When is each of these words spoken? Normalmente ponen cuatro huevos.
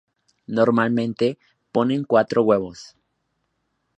Normalmente 0.47 1.37
ponen 1.71 2.05
cuatro 2.05 2.41
huevos. 2.41 2.97